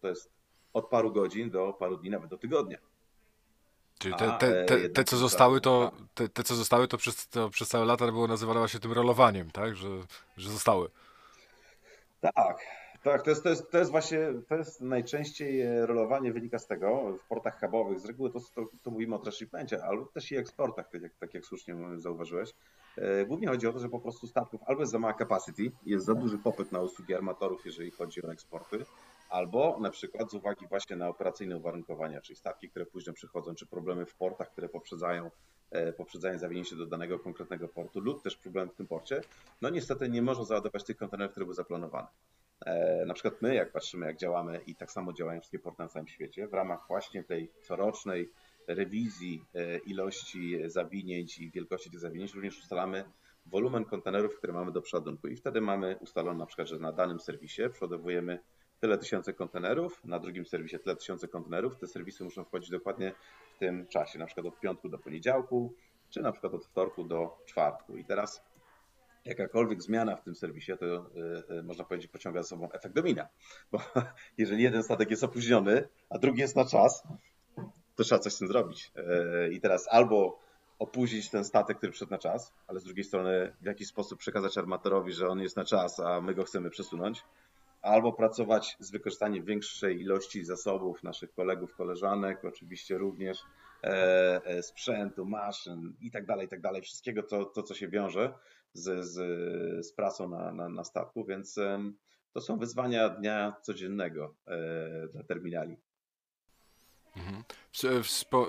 to 0.00 0.08
jest 0.08 0.30
od 0.72 0.88
paru 0.88 1.12
godzin 1.12 1.50
do 1.50 1.72
paru 1.72 1.96
dni, 1.96 2.10
nawet 2.10 2.30
do 2.30 2.38
tygodnia. 2.38 2.78
Czyli 3.98 4.14
te, 4.14 4.32
te, 4.38 4.64
te, 4.64 4.88
te, 4.88 5.04
co 5.04 5.16
zostały, 5.16 5.60
to, 5.60 5.92
te, 6.14 6.28
te, 6.28 6.42
co 6.42 6.54
zostały, 6.54 6.88
to 6.88 6.96
przez, 6.96 7.28
to 7.28 7.50
przez 7.50 7.68
całe 7.68 7.84
lata 7.84 8.06
było 8.06 8.26
nazywane 8.26 8.68
się 8.68 8.78
tym 8.78 8.92
rolowaniem, 8.92 9.50
tak? 9.50 9.76
Że, 9.76 9.88
że 10.36 10.50
zostały. 10.50 10.88
Tak, 12.20 12.58
tak, 13.02 13.22
to 13.22 13.30
jest, 13.30 13.42
to, 13.42 13.48
jest, 13.48 13.70
to 13.70 13.78
jest 13.78 13.90
właśnie, 13.90 14.18
to 14.48 14.56
jest 14.56 14.80
najczęściej 14.80 15.60
e, 15.60 15.86
rolowanie 15.86 16.32
wynika 16.32 16.58
z 16.58 16.66
tego, 16.66 17.18
w 17.24 17.28
portach 17.28 17.60
hubowych, 17.60 18.00
z 18.00 18.04
reguły 18.04 18.30
to, 18.30 18.40
to, 18.54 18.66
to 18.82 18.90
mówimy 18.90 19.14
o 19.14 19.18
transshipmencie, 19.18 19.84
ale 19.84 20.04
też 20.14 20.32
i 20.32 20.36
eksportach, 20.36 20.88
tak 20.90 21.02
jak, 21.02 21.14
tak 21.14 21.34
jak 21.34 21.44
słusznie 21.44 21.76
zauważyłeś. 21.96 22.54
E, 22.96 23.24
głównie 23.24 23.48
chodzi 23.48 23.66
o 23.66 23.72
to, 23.72 23.78
że 23.78 23.88
po 23.88 24.00
prostu 24.00 24.26
statków 24.26 24.60
albo 24.66 24.82
jest 24.82 24.92
za 24.92 24.98
mała 24.98 25.14
capacity, 25.14 25.70
jest 25.86 26.06
za 26.06 26.14
duży 26.14 26.38
popyt 26.38 26.72
na 26.72 26.80
usługi 26.80 27.14
armatorów, 27.14 27.66
jeżeli 27.66 27.90
chodzi 27.90 28.26
o 28.26 28.32
eksporty, 28.32 28.84
albo 29.28 29.78
na 29.80 29.90
przykład 29.90 30.30
z 30.30 30.34
uwagi 30.34 30.66
właśnie 30.66 30.96
na 30.96 31.08
operacyjne 31.08 31.56
uwarunkowania, 31.56 32.20
czyli 32.20 32.36
statki, 32.36 32.68
które 32.68 32.86
później 32.86 33.14
przychodzą, 33.14 33.54
czy 33.54 33.66
problemy 33.66 34.06
w 34.06 34.14
portach, 34.14 34.50
które 34.50 34.68
poprzedzają, 34.68 35.30
e, 35.70 35.92
poprzedzają 35.92 36.38
zawinięcie 36.38 36.76
do 36.76 36.86
danego 36.86 37.18
konkretnego 37.18 37.68
portu 37.68 38.00
lub 38.00 38.22
też 38.22 38.36
problem 38.36 38.70
w 38.70 38.74
tym 38.74 38.86
porcie, 38.86 39.20
no 39.62 39.70
niestety 39.70 40.08
nie 40.08 40.22
można 40.22 40.44
załadować 40.44 40.84
tych 40.84 40.96
kontenerów, 40.96 41.30
które 41.30 41.46
były 41.46 41.54
zaplanowane. 41.54 42.08
E, 42.66 43.04
na 43.06 43.14
przykład 43.14 43.42
my, 43.42 43.54
jak 43.54 43.72
patrzymy, 43.72 44.06
jak 44.06 44.16
działamy 44.16 44.60
i 44.66 44.74
tak 44.74 44.92
samo 44.92 45.12
działają 45.12 45.40
wszystkie 45.40 45.58
porty 45.58 45.82
na 45.82 45.88
całym 45.88 46.08
świecie, 46.08 46.48
w 46.48 46.54
ramach 46.54 46.86
właśnie 46.88 47.24
tej 47.24 47.50
corocznej 47.62 48.30
rewizji 48.66 49.44
e, 49.54 49.78
ilości 49.78 50.70
zawinięć 50.70 51.38
i 51.38 51.50
wielkości 51.50 51.90
tych 51.90 52.00
zawinięć, 52.00 52.34
również 52.34 52.58
ustalamy 52.58 53.04
wolumen 53.46 53.84
kontenerów, 53.84 54.36
które 54.38 54.52
mamy 54.52 54.72
do 54.72 54.82
przeładunku 54.82 55.28
i 55.28 55.36
wtedy 55.36 55.60
mamy 55.60 55.96
ustalone 56.00 56.38
na 56.38 56.46
przykład, 56.46 56.68
że 56.68 56.78
na 56.78 56.92
danym 56.92 57.20
serwisie 57.20 57.62
przeładowujemy 57.72 58.38
tyle 58.80 58.98
tysięcy 58.98 59.32
kontenerów, 59.34 60.04
na 60.04 60.18
drugim 60.18 60.46
serwisie 60.46 60.78
tyle 60.78 60.96
tysięcy 60.96 61.28
kontenerów. 61.28 61.76
Te 61.76 61.86
serwisy 61.86 62.24
muszą 62.24 62.44
wchodzić 62.44 62.70
dokładnie 62.70 63.14
w 63.54 63.58
tym 63.58 63.86
czasie, 63.86 64.18
na 64.18 64.26
przykład 64.26 64.46
od 64.46 64.60
piątku 64.60 64.88
do 64.88 64.98
poniedziałku, 64.98 65.74
czy 66.10 66.22
na 66.22 66.32
przykład 66.32 66.54
od 66.54 66.66
wtorku 66.66 67.04
do 67.04 67.38
czwartku. 67.46 67.96
I 67.96 68.04
teraz 68.04 68.42
jakakolwiek 69.24 69.82
zmiana 69.82 70.16
w 70.16 70.22
tym 70.22 70.34
serwisie, 70.34 70.72
to 70.80 70.86
yy, 71.50 71.62
można 71.62 71.84
powiedzieć, 71.84 72.10
pociąga 72.10 72.42
za 72.42 72.48
sobą 72.48 72.72
efekt 72.72 72.94
domina. 72.94 73.28
Bo 73.72 73.80
jeżeli 74.38 74.62
jeden 74.62 74.82
statek 74.82 75.10
jest 75.10 75.24
opóźniony, 75.24 75.88
a 76.10 76.18
drugi 76.18 76.40
jest 76.40 76.56
na 76.56 76.64
czas, 76.64 77.02
to 77.96 78.04
trzeba 78.04 78.18
coś 78.18 78.32
z 78.32 78.38
tym 78.38 78.48
zrobić. 78.48 78.92
Yy, 78.96 79.52
I 79.52 79.60
teraz 79.60 79.88
albo 79.90 80.38
opóźnić 80.78 81.30
ten 81.30 81.44
statek, 81.44 81.76
który 81.76 81.92
przyszedł 81.92 82.10
na 82.10 82.18
czas, 82.18 82.52
ale 82.66 82.80
z 82.80 82.84
drugiej 82.84 83.04
strony 83.04 83.52
w 83.60 83.64
jakiś 83.64 83.88
sposób 83.88 84.18
przekazać 84.18 84.58
armatorowi, 84.58 85.12
że 85.12 85.28
on 85.28 85.40
jest 85.40 85.56
na 85.56 85.64
czas, 85.64 86.00
a 86.00 86.20
my 86.20 86.34
go 86.34 86.44
chcemy 86.44 86.70
przesunąć, 86.70 87.24
albo 87.82 88.12
pracować 88.12 88.76
z 88.78 88.90
wykorzystaniem 88.90 89.44
większej 89.44 90.00
ilości 90.00 90.44
zasobów 90.44 91.02
naszych 91.02 91.32
kolegów, 91.32 91.74
koleżanek, 91.74 92.44
oczywiście 92.44 92.98
również 92.98 93.38
e, 93.84 94.40
e, 94.44 94.62
sprzętu, 94.62 95.24
maszyn 95.24 95.96
i 96.00 96.10
tak 96.10 96.26
dalej, 96.26 96.46
i 96.46 96.48
tak 96.48 96.60
dalej, 96.60 96.82
wszystkiego 96.82 97.22
to, 97.22 97.44
to 97.44 97.62
co 97.62 97.74
się 97.74 97.88
wiąże 97.88 98.34
z, 98.72 99.04
z, 99.06 99.16
z 99.86 99.92
pracą 99.92 100.28
na, 100.28 100.52
na, 100.52 100.68
na 100.68 100.84
statku, 100.84 101.24
więc 101.24 101.54
to 102.32 102.40
są 102.40 102.58
wyzwania 102.58 103.08
dnia 103.08 103.56
codziennego 103.62 104.34
e, 104.46 105.08
dla 105.12 105.22
terminali. 105.22 105.76
Mhm. 107.16 107.44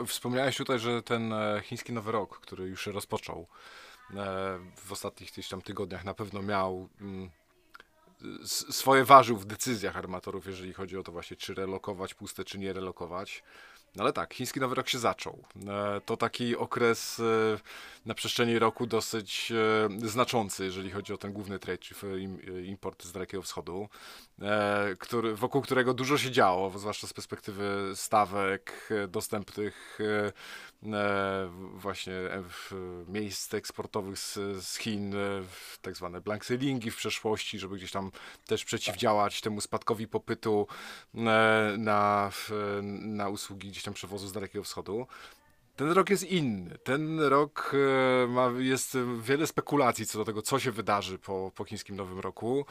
Wspomniałeś 0.07 0.57
tutaj, 0.57 0.79
że 0.79 1.03
ten 1.03 1.33
chiński 1.62 1.93
Nowy 1.93 2.12
Rok, 2.12 2.39
który 2.39 2.67
już 2.67 2.86
się 2.86 2.91
rozpoczął 2.91 3.48
w 4.75 4.91
ostatnich 4.91 5.31
gdzieś 5.31 5.50
tam 5.50 5.62
tygodniach, 5.62 6.05
na 6.05 6.13
pewno 6.13 6.41
miał 6.41 6.89
mm, 7.01 7.29
swoje 8.45 9.05
ważył 9.05 9.38
w 9.38 9.45
decyzjach 9.45 9.97
armatorów, 9.97 10.45
jeżeli 10.45 10.73
chodzi 10.73 10.97
o 10.97 11.03
to 11.03 11.11
właśnie, 11.11 11.38
czy 11.38 11.53
relokować 11.53 12.13
puste, 12.13 12.43
czy 12.43 12.59
nie 12.59 12.73
relokować. 12.73 13.43
No 13.96 14.03
ale 14.03 14.13
tak, 14.13 14.34
chiński 14.34 14.60
Nowy 14.60 14.75
Rok 14.75 14.89
się 14.89 15.00
zaczął. 15.00 15.43
E, 15.67 16.01
to 16.05 16.17
taki 16.17 16.55
okres 16.55 17.19
e, 17.19 17.24
na 18.05 18.13
przestrzeni 18.13 18.60
roku 18.60 18.88
dosyć 18.88 19.51
e, 19.51 20.08
znaczący, 20.08 20.65
jeżeli 20.65 20.91
chodzi 20.91 21.13
o 21.13 21.17
ten 21.17 21.34
główny 21.34 21.60
trade, 21.60 21.77
czyli 21.77 22.29
import 22.65 23.03
z 23.03 23.12
Dalekiego 23.12 23.43
Wschodu, 23.43 23.89
który, 25.00 25.36
wokół 25.36 25.62
którego 25.62 25.93
dużo 25.93 26.17
się 26.17 26.31
działo, 26.31 26.79
zwłaszcza 26.79 27.08
z 27.08 27.13
perspektywy 27.13 27.91
stawek 27.96 28.89
dostępnych 29.08 30.00
właśnie 31.74 32.13
miejsc 33.08 33.53
eksportowych 33.53 34.19
z, 34.19 34.34
z 34.65 34.77
Chin, 34.77 35.15
tak 35.81 35.96
zwane 35.96 36.22
blank 36.22 36.46
sailingi 36.46 36.91
w 36.91 36.96
przeszłości, 36.96 37.60
żeby 37.60 37.75
gdzieś 37.75 37.91
tam 37.91 38.12
też 38.46 38.65
przeciwdziałać 38.65 39.41
temu 39.41 39.62
spadkowi 39.62 40.08
popytu 40.08 40.67
na, 41.77 42.31
na 43.01 43.29
usługi 43.29 43.72
gdzieś 43.79 43.86
tam 43.86 43.93
przewozu 43.93 44.27
z 44.27 44.33
Dalekiego 44.33 44.63
Wschodu. 44.63 45.07
Ten 45.75 45.91
rok 45.91 46.09
jest 46.09 46.24
inny. 46.24 46.77
Ten 46.83 47.19
rok 47.19 47.71
e, 47.74 48.27
ma, 48.27 48.51
jest 48.57 48.98
wiele 49.21 49.48
spekulacji 49.48 50.05
co 50.05 50.19
do 50.19 50.25
tego, 50.25 50.41
co 50.41 50.59
się 50.59 50.71
wydarzy 50.71 51.19
po, 51.19 51.51
po 51.55 51.65
chińskim 51.65 51.95
Nowym 51.95 52.19
Roku. 52.19 52.65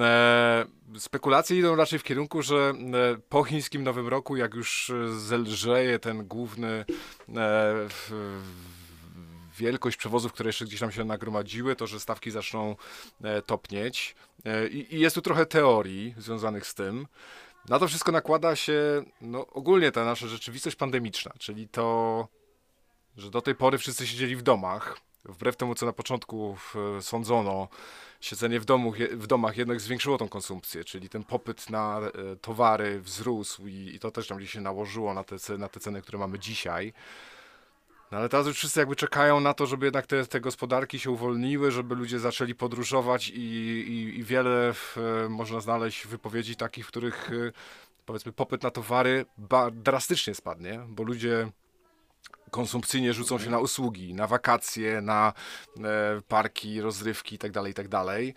E, 0.00 0.64
spekulacje 0.98 1.58
idą 1.58 1.76
raczej 1.76 1.98
w 1.98 2.02
kierunku, 2.02 2.42
że 2.42 2.72
e, 3.14 3.16
po 3.28 3.44
chińskim 3.44 3.84
Nowym 3.84 4.08
Roku, 4.08 4.36
jak 4.36 4.54
już 4.54 4.92
zelżeje 5.18 5.98
ten 5.98 6.26
główny 6.26 6.84
wielkość 9.58 9.96
przewozów, 9.96 10.32
które 10.32 10.48
jeszcze 10.48 10.64
gdzieś 10.64 10.80
tam 10.80 10.92
się 10.92 11.04
nagromadziły, 11.04 11.76
to 11.76 11.86
że 11.86 12.00
stawki 12.00 12.30
zaczną 12.30 12.76
topnieć. 13.46 14.14
I 14.70 15.00
jest 15.00 15.14
tu 15.14 15.22
trochę 15.22 15.46
teorii 15.46 16.14
związanych 16.18 16.66
z 16.66 16.74
tym. 16.74 17.06
Na 17.68 17.78
to 17.78 17.88
wszystko 17.88 18.12
nakłada 18.12 18.56
się 18.56 19.02
no, 19.20 19.46
ogólnie 19.46 19.92
ta 19.92 20.04
nasza 20.04 20.26
rzeczywistość 20.26 20.76
pandemiczna, 20.76 21.32
czyli 21.38 21.68
to, 21.68 22.28
że 23.16 23.30
do 23.30 23.42
tej 23.42 23.54
pory 23.54 23.78
wszyscy 23.78 24.06
siedzieli 24.06 24.36
w 24.36 24.42
domach. 24.42 24.98
Wbrew 25.24 25.56
temu, 25.56 25.74
co 25.74 25.86
na 25.86 25.92
początku 25.92 26.56
sądzono, 27.00 27.68
siedzenie 28.20 28.60
w, 28.60 28.64
domu, 28.64 28.92
w 29.12 29.26
domach 29.26 29.56
jednak 29.56 29.80
zwiększyło 29.80 30.18
tą 30.18 30.28
konsumpcję, 30.28 30.84
czyli 30.84 31.08
ten 31.08 31.24
popyt 31.24 31.70
na 31.70 32.00
e, 32.00 32.36
towary 32.36 33.00
wzrósł 33.00 33.66
i, 33.66 33.94
i 33.94 33.98
to 33.98 34.10
też 34.10 34.28
tam 34.28 34.38
gdzieś 34.38 34.50
się 34.50 34.60
nałożyło 34.60 35.14
na 35.14 35.24
te, 35.24 35.58
na 35.58 35.68
te 35.68 35.80
ceny, 35.80 36.02
które 36.02 36.18
mamy 36.18 36.38
dzisiaj. 36.38 36.92
No 38.10 38.18
ale 38.18 38.28
teraz 38.28 38.46
już 38.46 38.56
wszyscy 38.56 38.80
jakby 38.80 38.96
czekają 38.96 39.40
na 39.40 39.54
to, 39.54 39.66
żeby 39.66 39.86
jednak 39.86 40.06
te, 40.06 40.26
te 40.26 40.40
gospodarki 40.40 40.98
się 40.98 41.10
uwolniły, 41.10 41.70
żeby 41.70 41.94
ludzie 41.94 42.18
zaczęli 42.18 42.54
podróżować 42.54 43.28
i, 43.28 43.40
i, 43.40 44.18
i 44.18 44.24
wiele 44.24 44.72
w, 44.72 44.96
e, 44.98 45.28
można 45.28 45.60
znaleźć 45.60 46.06
wypowiedzi 46.06 46.56
takich, 46.56 46.84
w 46.84 46.88
których 46.88 47.30
e, 47.30 47.52
powiedzmy 48.06 48.32
popyt 48.32 48.62
na 48.62 48.70
towary 48.70 49.24
drastycznie 49.72 50.34
spadnie, 50.34 50.80
bo 50.88 51.02
ludzie 51.02 51.50
konsumpcyjnie 52.50 53.12
rzucą 53.12 53.38
się 53.38 53.50
na 53.50 53.58
usługi, 53.58 54.14
na 54.14 54.26
wakacje, 54.26 55.00
na 55.00 55.32
e, 55.84 56.20
parki, 56.28 56.80
rozrywki 56.80 57.34
itd., 57.34 57.52
tak 57.52 57.66
itd. 57.66 57.90
Tak 57.90 58.34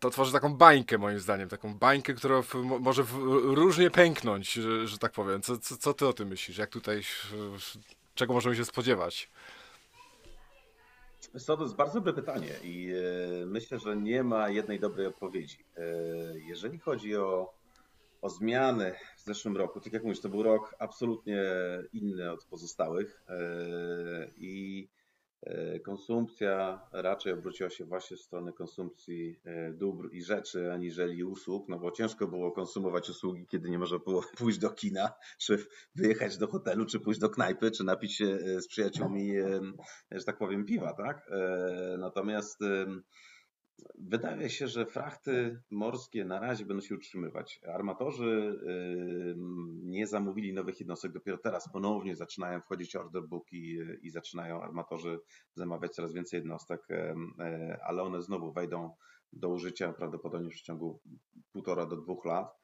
to 0.00 0.10
tworzy 0.10 0.32
taką 0.32 0.54
bańkę 0.54 0.98
moim 0.98 1.20
zdaniem, 1.20 1.48
taką 1.48 1.74
bańkę, 1.74 2.14
która 2.14 2.42
w, 2.42 2.54
może 2.80 3.02
w, 3.02 3.12
różnie 3.54 3.90
pęknąć, 3.90 4.52
że, 4.52 4.86
że 4.88 4.98
tak 4.98 5.12
powiem. 5.12 5.42
Co, 5.42 5.58
co, 5.58 5.76
co, 5.76 5.94
ty 5.94 6.06
o 6.06 6.12
tym 6.12 6.28
myślisz? 6.28 6.58
Jak 6.58 6.70
tutaj 6.70 7.02
czego 8.16 8.32
możemy 8.32 8.56
się 8.56 8.64
spodziewać? 8.64 9.30
To 11.46 11.62
jest 11.62 11.76
bardzo 11.76 11.94
dobre 11.94 12.12
pytanie 12.12 12.50
i 12.62 12.92
e, 13.42 13.46
myślę, 13.46 13.78
że 13.78 13.96
nie 13.96 14.24
ma 14.24 14.48
jednej 14.48 14.80
dobrej 14.80 15.06
odpowiedzi. 15.06 15.64
E, 15.76 15.82
jeżeli 16.38 16.78
chodzi 16.78 17.16
o, 17.16 17.54
o 18.22 18.30
zmiany 18.30 18.94
w 19.16 19.24
zeszłym 19.24 19.56
roku, 19.56 19.80
tak 19.80 19.92
jak 19.92 20.04
mówisz, 20.04 20.20
to 20.20 20.28
był 20.28 20.42
rok 20.42 20.74
absolutnie 20.78 21.42
inny 21.92 22.32
od 22.32 22.44
pozostałych 22.44 23.22
e, 23.28 23.34
i 24.36 24.88
konsumpcja 25.84 26.80
raczej 26.92 27.32
obróciła 27.32 27.70
się 27.70 27.84
właśnie 27.84 28.16
w 28.16 28.20
stronę 28.20 28.52
konsumpcji 28.52 29.40
e, 29.44 29.72
dóbr 29.72 30.08
i 30.12 30.22
rzeczy, 30.22 30.72
aniżeli 30.72 31.24
usług, 31.24 31.68
no 31.68 31.78
bo 31.78 31.90
ciężko 31.90 32.26
było 32.26 32.52
konsumować 32.52 33.10
usługi, 33.10 33.46
kiedy 33.46 33.70
nie 33.70 33.78
można 33.78 33.98
było 33.98 34.22
pójść 34.38 34.58
do 34.58 34.70
kina, 34.70 35.12
czy 35.38 35.66
wyjechać 35.94 36.38
do 36.38 36.46
hotelu, 36.48 36.86
czy 36.86 37.00
pójść 37.00 37.20
do 37.20 37.30
knajpy, 37.30 37.70
czy 37.70 37.84
napić 37.84 38.16
się 38.16 38.24
e, 38.26 38.60
z 38.60 38.68
przyjaciółmi, 38.68 39.32
że 40.10 40.24
tak 40.24 40.38
powiem, 40.38 40.64
piwa, 40.64 40.92
tak? 40.92 41.30
Natomiast 41.98 42.60
Wydaje 43.98 44.50
się, 44.50 44.68
że 44.68 44.86
frachty 44.86 45.62
morskie 45.70 46.24
na 46.24 46.40
razie 46.40 46.64
będą 46.66 46.80
się 46.80 46.94
utrzymywać. 46.94 47.60
Armatorzy 47.74 48.60
nie 49.82 50.06
zamówili 50.06 50.52
nowych 50.52 50.80
jednostek, 50.80 51.12
dopiero 51.12 51.38
teraz 51.38 51.72
ponownie 51.72 52.16
zaczynają 52.16 52.60
wchodzić 52.60 52.96
order 52.96 53.22
booki 53.22 53.78
i 54.02 54.10
zaczynają 54.10 54.62
armatorzy 54.62 55.18
zamawiać 55.54 55.94
coraz 55.94 56.12
więcej 56.12 56.38
jednostek, 56.38 56.90
e, 56.90 57.14
ale 57.84 58.02
one 58.02 58.22
znowu 58.22 58.52
wejdą 58.52 58.94
do 59.32 59.48
użycia 59.48 59.92
prawdopodobnie 59.92 60.50
w 60.50 60.52
przeciągu 60.52 61.00
półtora 61.52 61.86
do 61.86 61.96
dwóch 61.96 62.24
lat. 62.24 62.56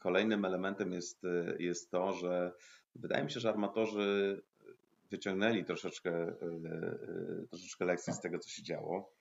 Kolejnym 0.00 0.44
elementem 0.44 0.92
jest, 0.92 1.22
jest 1.58 1.90
to, 1.90 2.12
że 2.12 2.52
wydaje 2.94 3.24
mi 3.24 3.30
się, 3.30 3.40
że 3.40 3.48
armatorzy 3.48 4.40
wyciągnęli 5.10 5.64
troszeczkę, 5.64 6.10
e, 6.10 6.32
e, 6.32 7.46
troszeczkę 7.50 7.84
lekcji 7.84 8.12
z 8.12 8.20
tego, 8.20 8.38
co 8.38 8.48
się 8.48 8.62
działo 8.62 9.19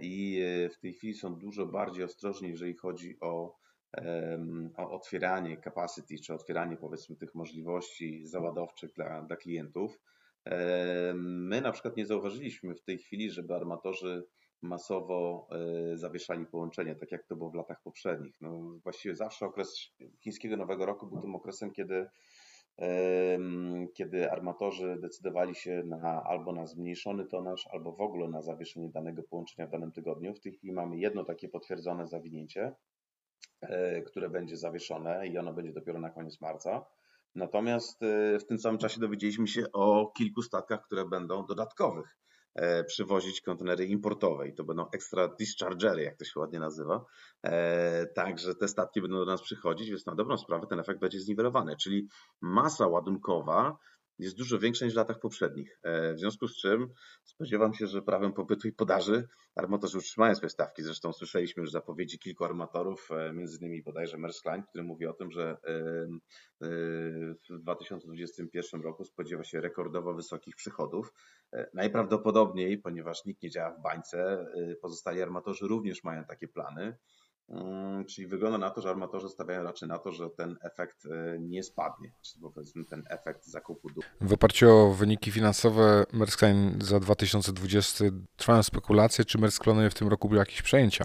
i 0.00 0.42
e, 0.42 0.68
w 0.68 0.78
tej 0.78 0.92
chwili 0.92 1.14
są 1.14 1.34
dużo 1.34 1.66
bardziej 1.66 2.04
ostrożni, 2.04 2.48
jeżeli 2.48 2.76
chodzi 2.76 3.16
o, 3.20 3.56
o 4.76 4.90
otwieranie 4.90 5.56
capacity, 5.56 6.18
czy 6.18 6.34
otwieranie 6.34 6.76
powiedzmy 6.76 7.16
tych 7.16 7.34
możliwości 7.34 8.26
załadowczych 8.26 8.92
dla, 8.92 9.22
dla 9.22 9.36
klientów. 9.36 10.00
My 11.14 11.60
na 11.60 11.72
przykład 11.72 11.96
nie 11.96 12.06
zauważyliśmy 12.06 12.74
w 12.74 12.82
tej 12.82 12.98
chwili, 12.98 13.30
żeby 13.30 13.54
armatorzy 13.54 14.24
masowo 14.62 15.48
e, 15.50 15.96
zawieszali 15.96 16.46
połączenie, 16.46 16.94
tak 16.94 17.12
jak 17.12 17.26
to 17.26 17.36
było 17.36 17.50
w 17.50 17.54
latach 17.54 17.82
poprzednich. 17.82 18.40
No, 18.40 18.78
właściwie 18.82 19.14
zawsze 19.14 19.46
okres 19.46 19.92
chińskiego 20.20 20.56
Nowego 20.56 20.86
Roku 20.86 21.06
był 21.06 21.20
tym 21.20 21.34
okresem, 21.34 21.70
kiedy 21.70 22.06
kiedy 23.94 24.30
armatorzy 24.30 24.98
decydowali 25.00 25.54
się 25.54 25.82
na, 25.86 26.22
albo 26.22 26.52
na 26.52 26.66
zmniejszony 26.66 27.26
tonaż, 27.26 27.68
albo 27.72 27.92
w 27.92 28.00
ogóle 28.00 28.28
na 28.28 28.42
zawieszenie 28.42 28.88
danego 28.88 29.22
połączenia 29.22 29.68
w 29.68 29.70
danym 29.70 29.92
tygodniu. 29.92 30.34
W 30.34 30.40
tej 30.40 30.52
chwili 30.52 30.72
mamy 30.72 30.98
jedno 30.98 31.24
takie 31.24 31.48
potwierdzone 31.48 32.06
zawinięcie, 32.06 32.72
e, 33.60 34.02
które 34.02 34.30
będzie 34.30 34.56
zawieszone 34.56 35.26
i 35.26 35.38
ono 35.38 35.52
będzie 35.52 35.72
dopiero 35.72 36.00
na 36.00 36.10
koniec 36.10 36.40
marca. 36.40 36.86
Natomiast 37.34 38.02
e, 38.02 38.38
w 38.38 38.46
tym 38.46 38.58
samym 38.58 38.78
czasie 38.78 39.00
dowiedzieliśmy 39.00 39.48
się 39.48 39.64
o 39.72 40.12
kilku 40.16 40.42
statkach, 40.42 40.82
które 40.82 41.04
będą 41.08 41.46
dodatkowych 41.46 42.18
przywozić 42.86 43.40
kontenery 43.40 43.86
importowe 43.86 44.48
i 44.48 44.54
to 44.54 44.64
będą 44.64 44.90
extra 44.90 45.28
dischargery, 45.28 46.02
jak 46.02 46.16
to 46.16 46.24
się 46.24 46.40
ładnie 46.40 46.60
nazywa. 46.60 47.04
E, 47.42 48.06
także 48.06 48.54
te 48.54 48.68
statki 48.68 49.02
będą 49.02 49.16
do 49.16 49.26
nas 49.26 49.42
przychodzić, 49.42 49.88
więc 49.90 50.06
na 50.06 50.14
dobrą 50.14 50.38
sprawę 50.38 50.66
ten 50.66 50.80
efekt 50.80 51.00
będzie 51.00 51.20
zniwelowany, 51.20 51.76
czyli 51.76 52.08
masa 52.40 52.86
ładunkowa 52.86 53.78
jest 54.18 54.36
dużo 54.36 54.58
większa 54.58 54.84
niż 54.84 54.94
w 54.94 54.96
latach 54.96 55.18
poprzednich. 55.20 55.78
E, 55.82 56.14
w 56.14 56.18
związku 56.18 56.48
z 56.48 56.56
czym 56.56 56.88
spodziewam 57.24 57.74
się, 57.74 57.86
że 57.86 58.02
prawem 58.02 58.32
popytu 58.32 58.68
i 58.68 58.72
podaży 58.72 59.28
armatorzy 59.54 59.98
utrzymają 59.98 60.34
swoje 60.34 60.50
stawki. 60.50 60.82
Zresztą 60.82 61.12
słyszeliśmy 61.12 61.60
już 61.60 61.70
zapowiedzi 61.70 62.18
kilku 62.18 62.44
armatorów, 62.44 63.08
e, 63.10 63.32
między 63.32 63.58
innymi 63.58 63.82
bodajże 63.82 64.18
Maersk 64.18 64.46
Line, 64.46 64.62
który 64.62 64.84
mówi 64.84 65.06
o 65.06 65.12
tym, 65.12 65.30
że 65.30 65.56
e, 65.64 66.66
w 67.50 67.58
2021 67.62 68.82
roku 68.82 69.04
spodziewa 69.04 69.44
się 69.44 69.60
rekordowo 69.60 70.14
wysokich 70.14 70.56
przychodów. 70.56 71.12
Najprawdopodobniej, 71.74 72.78
ponieważ 72.78 73.24
nikt 73.24 73.42
nie 73.42 73.50
działa 73.50 73.70
w 73.70 73.82
bańce, 73.82 74.46
pozostali 74.82 75.22
armatorzy 75.22 75.66
również 75.66 76.04
mają 76.04 76.24
takie 76.24 76.48
plany. 76.48 76.96
Mm, 77.48 78.04
czyli 78.04 78.26
wygląda 78.26 78.58
na 78.58 78.70
to, 78.70 78.80
że 78.80 78.90
armatorzy 78.90 79.28
stawiają 79.28 79.62
raczej 79.62 79.88
na 79.88 79.98
to, 79.98 80.12
że 80.12 80.30
ten 80.30 80.56
efekt 80.62 81.06
e, 81.06 81.38
nie 81.38 81.62
spadnie, 81.62 82.12
czyli 82.22 82.42
powiedzmy 82.54 82.84
ten 82.84 83.02
efekt 83.08 83.46
zakupu 83.46 83.88
dóbr. 83.88 84.06
W 84.20 84.32
oparciu 84.32 84.70
o 84.70 84.92
wyniki 84.92 85.30
finansowe 85.30 86.04
Maersk 86.12 86.42
Line 86.42 86.78
za 86.80 87.00
2020 87.00 88.04
trwają 88.36 88.62
spekulacje, 88.62 89.24
czy 89.24 89.38
Maersk 89.38 89.64
planuje 89.64 89.90
w 89.90 89.94
tym 89.94 90.08
roku 90.08 90.34
jakieś 90.34 90.62
przejęcia. 90.62 91.04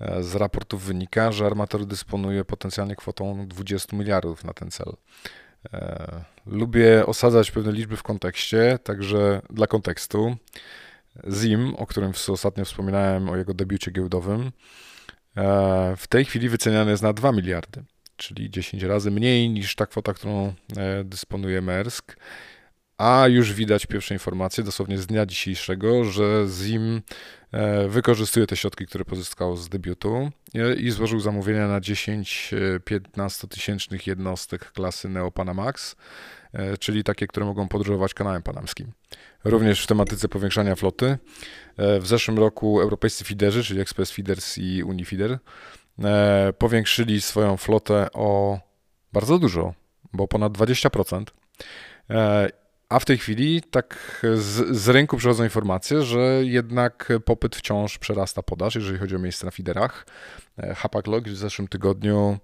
E, 0.00 0.22
z 0.22 0.34
raportów 0.34 0.82
wynika, 0.82 1.32
że 1.32 1.46
armator 1.46 1.86
dysponuje 1.86 2.44
potencjalnie 2.44 2.96
kwotą 2.96 3.48
20 3.48 3.96
miliardów 3.96 4.44
na 4.44 4.52
ten 4.52 4.70
cel. 4.70 4.92
E, 5.72 6.24
lubię 6.46 7.06
osadzać 7.06 7.50
pewne 7.50 7.72
liczby 7.72 7.96
w 7.96 8.02
kontekście, 8.02 8.78
także 8.84 9.42
dla 9.50 9.66
kontekstu. 9.66 10.36
ZIM, 11.26 11.74
o 11.74 11.86
którym 11.86 12.12
ostatnio 12.28 12.64
wspominałem, 12.64 13.28
o 13.28 13.36
jego 13.36 13.54
debiucie 13.54 13.90
giełdowym, 13.90 14.52
w 15.96 16.04
tej 16.08 16.24
chwili 16.24 16.48
wyceniany 16.48 16.90
jest 16.90 17.02
na 17.02 17.12
2 17.12 17.32
miliardy, 17.32 17.84
czyli 18.16 18.50
10 18.50 18.82
razy 18.82 19.10
mniej 19.10 19.50
niż 19.50 19.74
ta 19.74 19.86
kwota, 19.86 20.14
którą 20.14 20.54
e, 20.76 21.04
dysponuje 21.04 21.62
Maersk. 21.62 22.16
A 22.98 23.28
już 23.28 23.52
widać 23.52 23.86
pierwsze 23.86 24.14
informacje, 24.14 24.64
dosłownie 24.64 24.98
z 24.98 25.06
dnia 25.06 25.26
dzisiejszego, 25.26 26.04
że 26.04 26.48
ZIM 26.48 26.96
e, 26.96 27.02
wykorzystuje 27.88 28.46
te 28.46 28.56
środki, 28.56 28.86
które 28.86 29.04
pozyskał 29.04 29.56
z 29.56 29.68
debiutu 29.68 30.30
e, 30.54 30.74
i 30.74 30.90
złożył 30.90 31.20
zamówienia 31.20 31.68
na 31.68 31.80
10-15 31.80 33.48
tysięcznych 33.48 34.06
jednostek 34.06 34.72
klasy 34.72 35.08
Neo 35.08 35.30
Panamax, 35.30 35.96
e, 36.52 36.78
czyli 36.78 37.04
takie, 37.04 37.26
które 37.26 37.46
mogą 37.46 37.68
podróżować 37.68 38.14
kanałem 38.14 38.42
panamskim. 38.42 38.92
Również 39.44 39.84
w 39.84 39.86
tematyce 39.86 40.28
powiększania 40.28 40.76
floty. 40.76 41.18
W 41.78 42.06
zeszłym 42.06 42.38
roku 42.38 42.80
europejscy 42.80 43.24
feederzy, 43.24 43.64
czyli 43.64 43.80
Express 43.80 44.10
Feeders 44.10 44.58
i 44.58 44.82
Unifeeder, 44.82 45.38
powiększyli 46.58 47.20
swoją 47.20 47.56
flotę 47.56 48.08
o 48.12 48.58
bardzo 49.12 49.38
dużo, 49.38 49.74
bo 50.12 50.28
ponad 50.28 50.52
20%. 50.52 51.24
A 52.88 52.98
w 52.98 53.04
tej 53.04 53.18
chwili 53.18 53.62
tak 53.62 54.20
z, 54.34 54.76
z, 54.76 54.88
rynku 54.88 55.16
przychodzą 55.16 55.44
informacje, 55.44 56.02
że 56.02 56.40
jednak 56.44 57.12
popyt 57.24 57.56
wciąż 57.56 57.98
przerasta 57.98 58.42
podaż, 58.42 58.74
jeżeli 58.74 58.98
chodzi 58.98 59.16
o 59.16 59.18
miejsca 59.18 59.46
na 59.46 59.50
fiderach. 59.50 60.06
E, 60.58 60.74
Hapag-Lloyd 60.74 61.28
w 61.28 61.36
zeszłym 61.36 61.68
tygodniu 61.68 62.38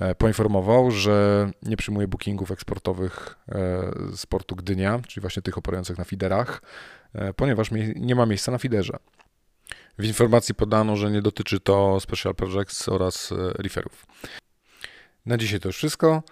e, 0.00 0.14
poinformował, 0.14 0.90
że 0.90 1.50
nie 1.62 1.76
przyjmuje 1.76 2.08
bookingów 2.08 2.50
eksportowych 2.50 3.36
e, 3.48 3.54
z 4.16 4.26
portu 4.26 4.56
Gdynia, 4.56 5.00
czyli 5.08 5.20
właśnie 5.20 5.42
tych 5.42 5.58
operujących 5.58 5.98
na 5.98 6.04
fiderach, 6.04 6.62
ponieważ 7.36 7.68
nie 7.96 8.14
ma 8.14 8.26
miejsca 8.26 8.52
na 8.52 8.58
fiderze. 8.58 8.96
W 9.98 10.04
informacji 10.04 10.54
podano, 10.54 10.96
że 10.96 11.10
nie 11.10 11.22
dotyczy 11.22 11.60
to 11.60 12.00
Special 12.00 12.34
Projects 12.34 12.88
oraz 12.88 13.32
referów. 13.58 14.06
Na 15.26 15.38
dzisiaj 15.38 15.60
to 15.60 15.68
już 15.68 15.76
wszystko. 15.76 16.22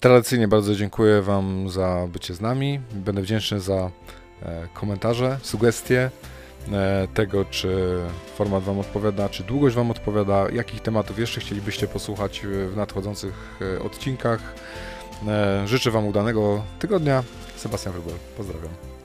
Tradycyjnie 0.00 0.48
bardzo 0.48 0.74
dziękuję 0.74 1.22
Wam 1.22 1.70
za 1.70 2.06
bycie 2.12 2.34
z 2.34 2.40
nami. 2.40 2.80
Będę 2.92 3.22
wdzięczny 3.22 3.60
za 3.60 3.90
e, 4.42 4.68
komentarze, 4.74 5.38
sugestie 5.42 6.10
e, 6.72 7.08
tego, 7.14 7.44
czy 7.44 7.98
format 8.36 8.62
Wam 8.62 8.78
odpowiada, 8.78 9.28
czy 9.28 9.44
długość 9.44 9.76
Wam 9.76 9.90
odpowiada, 9.90 10.50
jakich 10.52 10.80
tematów 10.80 11.18
jeszcze 11.18 11.40
chcielibyście 11.40 11.88
posłuchać 11.88 12.40
w 12.72 12.76
nadchodzących 12.76 13.58
e, 13.76 13.82
odcinkach. 13.82 14.54
Życzę 15.64 15.90
Wam 15.90 16.06
udanego 16.06 16.62
tygodnia. 16.78 17.22
Sebastian 17.56 17.92
Wrubel, 17.92 18.14
pozdrawiam. 18.36 18.95